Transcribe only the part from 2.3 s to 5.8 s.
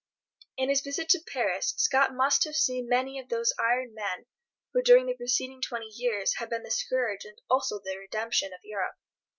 have seen many of those iron men who during the preceding